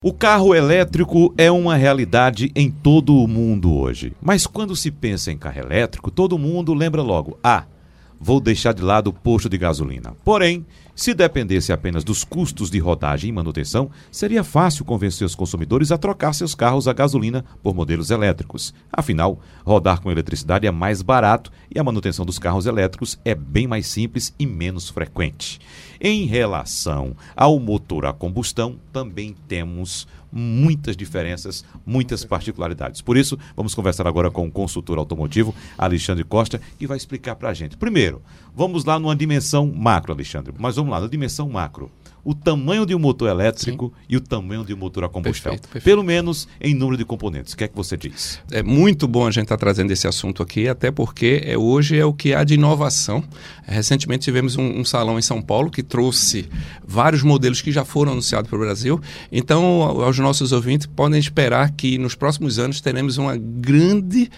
[0.00, 4.12] O carro elétrico é uma realidade em todo o mundo hoje.
[4.22, 7.64] Mas quando se pensa em carro elétrico, todo mundo lembra logo: ah,
[8.20, 10.14] vou deixar de lado o posto de gasolina.
[10.24, 10.64] Porém,
[10.98, 15.96] se dependesse apenas dos custos de rodagem e manutenção, seria fácil convencer os consumidores a
[15.96, 18.74] trocar seus carros a gasolina por modelos elétricos.
[18.92, 23.68] Afinal, rodar com eletricidade é mais barato e a manutenção dos carros elétricos é bem
[23.68, 25.60] mais simples e menos frequente.
[26.00, 33.00] Em relação ao motor a combustão, também temos muitas diferenças, muitas particularidades.
[33.00, 37.48] Por isso, vamos conversar agora com o consultor automotivo, Alexandre Costa, que vai explicar para
[37.48, 37.76] a gente.
[37.76, 38.22] Primeiro,
[38.54, 41.90] vamos lá numa dimensão macro, Alexandre, mas vamos lá, na dimensão macro
[42.28, 44.04] o tamanho de um motor elétrico Sim.
[44.06, 45.52] e o tamanho de um motor a combustão.
[45.52, 45.84] Perfeito, perfeito.
[45.84, 47.54] Pelo menos em número de componentes.
[47.54, 48.38] O que é que você diz?
[48.50, 51.98] É muito bom a gente estar tá trazendo esse assunto aqui, até porque é, hoje
[51.98, 53.24] é o que há de inovação.
[53.64, 56.50] Recentemente tivemos um, um salão em São Paulo que trouxe
[56.86, 59.00] vários modelos que já foram anunciados para o Brasil.
[59.32, 64.30] Então, aos nossos ouvintes, podem esperar que nos próximos anos teremos uma grande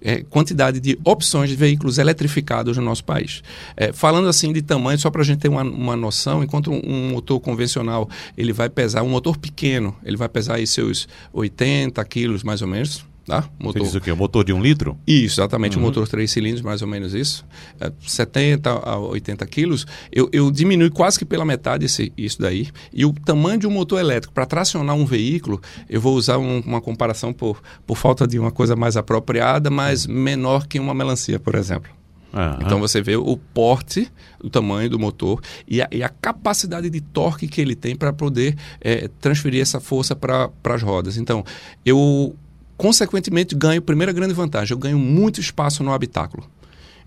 [0.00, 3.42] é, quantidade de opções de veículos eletrificados no nosso país.
[3.76, 7.10] É, falando assim de tamanho, só para a gente ter uma, uma noção, enquanto um,
[7.10, 12.42] motor convencional ele vai pesar, um motor pequeno, ele vai pesar aí seus 80 quilos
[12.42, 13.46] mais ou menos, Tá?
[13.58, 13.82] Motor...
[13.82, 14.10] Você diz o quê?
[14.10, 14.96] O motor de um litro?
[15.06, 15.76] Isso, exatamente.
[15.76, 15.82] Uhum.
[15.82, 17.44] Um motor três cilindros, mais ou menos isso.
[17.78, 19.86] É, 70 a 80 quilos.
[20.10, 22.68] Eu, eu diminui quase que pela metade esse, isso daí.
[22.90, 26.60] E o tamanho de um motor elétrico, para tracionar um veículo, eu vou usar um,
[26.60, 31.38] uma comparação por, por falta de uma coisa mais apropriada, mas menor que uma melancia,
[31.38, 31.97] por exemplo.
[32.32, 32.58] Uhum.
[32.60, 34.10] Então você vê o porte,
[34.42, 38.12] o tamanho do motor e a, e a capacidade de torque que ele tem para
[38.12, 41.16] poder é, transferir essa força para as rodas.
[41.16, 41.44] Então,
[41.84, 42.36] eu
[42.76, 46.48] consequentemente ganho, primeira grande vantagem, eu ganho muito espaço no habitáculo.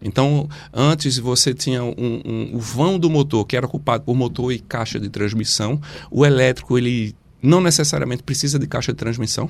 [0.02, 4.52] Então, antes você tinha um, um, o vão do motor, que era ocupado por motor
[4.52, 5.80] e caixa de transmissão.
[6.10, 9.50] O elétrico, ele não necessariamente precisa de caixa de transmissão.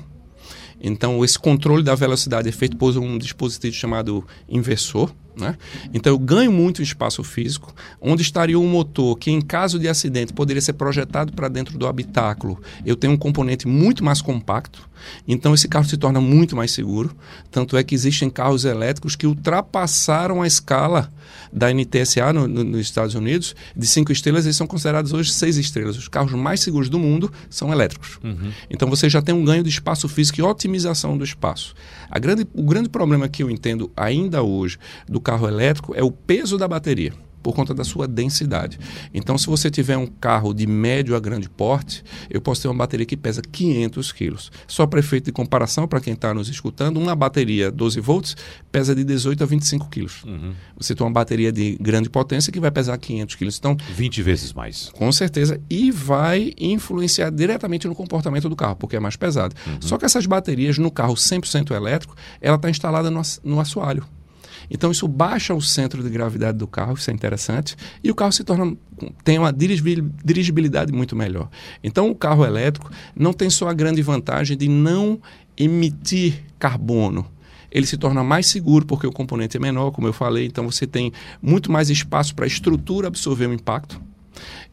[0.80, 5.10] Então, esse controle da velocidade é feito por um dispositivo chamado inversor.
[5.36, 5.56] Né?
[5.94, 10.32] Então eu ganho muito espaço físico, onde estaria um motor que, em caso de acidente,
[10.32, 12.60] poderia ser projetado para dentro do habitáculo.
[12.84, 14.88] Eu tenho um componente muito mais compacto,
[15.26, 17.14] então esse carro se torna muito mais seguro.
[17.50, 21.12] Tanto é que existem carros elétricos que ultrapassaram a escala
[21.52, 25.56] da NTSA no, no, nos Estados Unidos de cinco estrelas e são considerados hoje seis
[25.56, 25.96] estrelas.
[25.96, 28.18] Os carros mais seguros do mundo são elétricos.
[28.22, 28.52] Uhum.
[28.70, 31.74] Então você já tem um ganho de espaço físico e otimização do espaço.
[32.20, 36.58] Grande, o grande problema que eu entendo ainda hoje do carro elétrico é o peso
[36.58, 37.12] da bateria
[37.42, 38.78] por conta da sua densidade.
[39.12, 42.78] Então, se você tiver um carro de médio a grande porte, eu posso ter uma
[42.78, 44.52] bateria que pesa 500 quilos.
[44.66, 48.36] Só para efeito de comparação, para quem está nos escutando, uma bateria 12 volts
[48.70, 50.22] pesa de 18 a 25 quilos.
[50.24, 50.52] Uhum.
[50.78, 53.58] Você tem uma bateria de grande potência que vai pesar 500 quilos.
[53.58, 54.90] Então, 20 vezes mais.
[54.90, 55.60] Com certeza.
[55.68, 59.54] E vai influenciar diretamente no comportamento do carro, porque é mais pesado.
[59.66, 59.78] Uhum.
[59.80, 64.04] Só que essas baterias no carro 100% elétrico, ela está instalada no, no assoalho.
[64.70, 68.32] Então isso baixa o centro de gravidade do carro, isso é interessante, e o carro
[68.32, 68.76] se torna
[69.24, 71.48] tem uma dirigibilidade muito melhor.
[71.82, 75.20] Então o carro elétrico não tem só a grande vantagem de não
[75.56, 77.26] emitir carbono,
[77.72, 80.86] ele se torna mais seguro porque o componente é menor, como eu falei, então você
[80.86, 84.00] tem muito mais espaço para a estrutura absorver o impacto.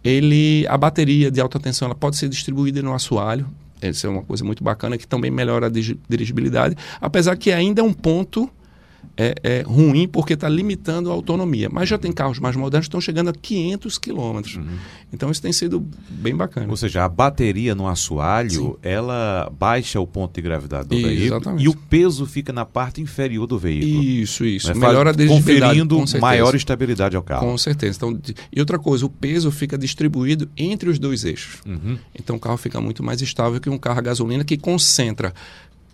[0.04, 3.48] Ele, a bateria de alta tensão ela pode ser distribuída no assoalho,
[3.82, 7.84] isso é uma coisa muito bacana que também melhora a dirigibilidade, apesar que ainda é
[7.84, 8.50] um ponto
[9.20, 11.70] é, é ruim porque está limitando a autonomia.
[11.70, 14.56] Mas já tem carros mais modernos que estão chegando a 500 quilômetros.
[14.56, 14.78] Uhum.
[15.12, 16.68] Então isso tem sido bem bacana.
[16.70, 18.76] Ou seja, a bateria no assoalho, Sim.
[18.82, 21.64] ela baixa o ponto de gravidade do veículo exatamente.
[21.64, 24.04] e o peso fica na parte inferior do veículo.
[24.04, 24.70] Isso, isso.
[24.70, 24.76] Né?
[24.76, 27.48] Melhora a Conferindo maior estabilidade ao carro.
[27.48, 27.98] Com certeza.
[27.98, 28.20] Então,
[28.52, 31.62] e outra coisa, o peso fica distribuído entre os dois eixos.
[31.66, 31.98] Uhum.
[32.18, 35.34] Então o carro fica muito mais estável que um carro a gasolina que concentra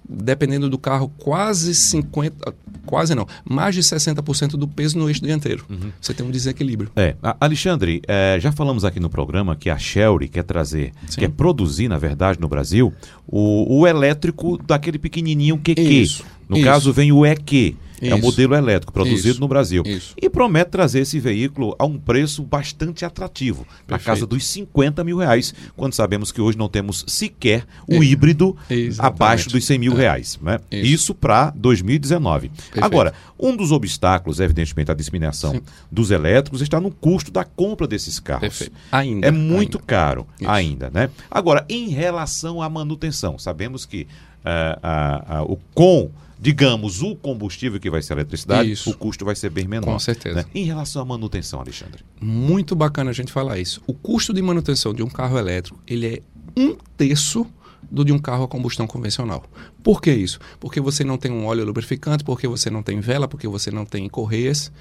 [0.07, 2.53] dependendo do carro, quase 50,
[2.85, 5.66] quase não, mais de 60% do peso no eixo dianteiro.
[5.69, 5.91] Uhum.
[5.99, 6.91] Você tem um desequilíbrio.
[6.95, 11.21] É, Alexandre, é, já falamos aqui no programa que a Shelby quer trazer, Sim.
[11.21, 12.94] quer produzir, na verdade, no Brasil,
[13.27, 15.81] o, o elétrico daquele pequenininho QQ.
[15.81, 16.65] Isso, no isso.
[16.65, 17.75] caso, vem o EQ.
[18.01, 18.12] Isso.
[18.12, 19.39] É um modelo elétrico produzido Isso.
[19.39, 19.83] no Brasil.
[19.86, 20.13] Isso.
[20.21, 23.92] E promete trazer esse veículo a um preço bastante atrativo, Perfeito.
[23.92, 28.06] na casa dos 50 mil reais, quando sabemos que hoje não temos sequer o é.
[28.06, 29.01] híbrido Exatamente.
[29.01, 29.95] abaixo dos 100 mil é.
[29.95, 30.39] reais.
[30.42, 30.59] Né?
[30.71, 32.50] Isso, Isso para 2019.
[32.50, 32.83] Perfeito.
[32.83, 35.62] Agora, um dos obstáculos, evidentemente, à disseminação Sim.
[35.92, 38.42] dos elétricos está no custo da compra desses carros.
[38.42, 38.75] Perfeito.
[38.92, 39.27] Ainda.
[39.27, 39.88] É muito ainda.
[39.88, 40.50] caro Isso.
[40.50, 40.89] ainda.
[40.89, 41.09] Né?
[41.30, 44.07] Agora, em relação à manutenção, sabemos que
[44.45, 48.89] uh, uh, uh, o com digamos, o combustível que vai ser a eletricidade, isso.
[48.89, 49.93] o custo vai ser bem menor.
[49.93, 50.35] Com certeza.
[50.35, 50.45] Né?
[50.53, 52.03] Em relação à manutenção, Alexandre?
[52.19, 53.81] Muito bacana a gente falar isso.
[53.87, 56.21] O custo de manutenção de um carro elétrico, ele é
[56.57, 57.45] um terço
[57.89, 59.43] do de um carro a combustão convencional.
[59.83, 60.39] Por que isso?
[60.59, 63.85] Porque você não tem um óleo lubrificante, porque você não tem vela, porque você não
[63.85, 64.71] tem correias.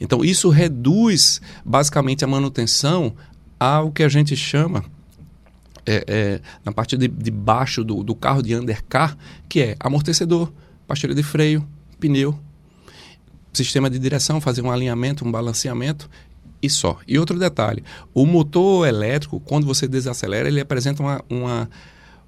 [0.00, 3.14] Então, isso reduz basicamente a manutenção
[3.58, 4.84] ao que a gente chama
[5.84, 9.16] é, é, na parte de, de baixo do, do, carro de undercar,
[9.48, 10.52] que é amortecedor,
[10.88, 11.64] pastilha de freio,
[12.00, 12.36] pneu,
[13.52, 16.08] sistema de direção, fazer um alinhamento, um balanceamento
[16.62, 16.98] e só.
[17.06, 21.70] E outro detalhe, o motor elétrico, quando você desacelera, ele apresenta uma, uma,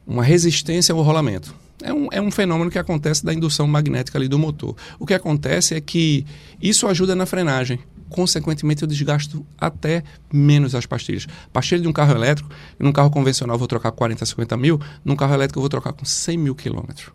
[0.06, 1.54] uma resistência ao rolamento.
[1.82, 4.76] É um, é um fenômeno que acontece da indução magnética ali do motor.
[4.98, 6.26] O que acontece é que
[6.60, 7.80] isso ajuda na frenagem
[8.10, 11.26] consequentemente eu desgasto até menos as pastilhas.
[11.52, 15.16] Pastilha de um carro elétrico, num carro convencional eu vou trocar 40, 50 mil, num
[15.16, 17.10] carro elétrico eu vou trocar com 100 mil quilômetros.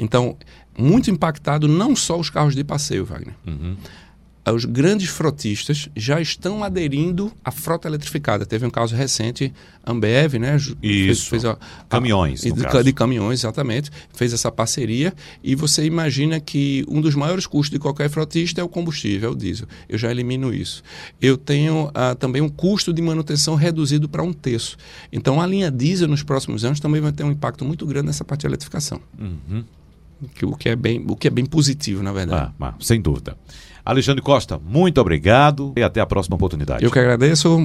[0.00, 0.34] Então,
[0.76, 3.34] muito impactado não só os carros de passeio, Wagner.
[3.46, 3.76] Uhum
[4.52, 8.46] os grandes frotistas já estão aderindo à frota eletrificada.
[8.46, 9.52] Teve um caso recente,
[9.86, 10.56] Ambev, né?
[10.56, 10.76] Isso.
[10.80, 11.58] Fez, fez a,
[11.88, 12.44] caminhões.
[12.44, 13.90] A, de, de, caminhões, exatamente.
[14.12, 15.12] Fez essa parceria
[15.42, 19.32] e você imagina que um dos maiores custos de qualquer frotista é o combustível, é
[19.32, 19.66] o diesel.
[19.88, 20.82] Eu já elimino isso.
[21.20, 24.76] Eu tenho uh, também um custo de manutenção reduzido para um terço.
[25.12, 28.24] Então a linha diesel nos próximos anos também vai ter um impacto muito grande nessa
[28.24, 29.00] parte de eletrificação.
[29.18, 29.64] Uhum.
[30.34, 32.52] Que, o, que é bem, o que é bem positivo, na verdade.
[32.60, 33.36] Ah, sem dúvida.
[33.84, 36.84] Alexandre Costa, muito obrigado e até a próxima oportunidade.
[36.84, 37.58] Eu que agradeço.